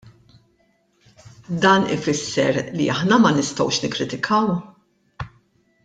[1.65, 4.51] Dan ifisser li aħna ma nistgħux nikkritikaw?